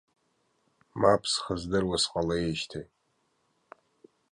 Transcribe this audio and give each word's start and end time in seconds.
Мап, 0.99 1.23
схы 1.31 1.53
здыруа 1.61 1.97
сҟалеижьҭеи! 2.03 2.85